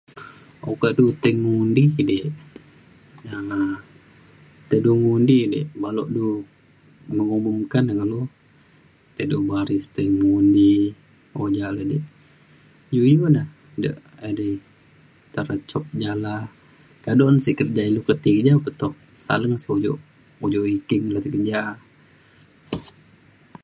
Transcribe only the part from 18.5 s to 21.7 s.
pe to saleng sik ujuk ujuk iking le keja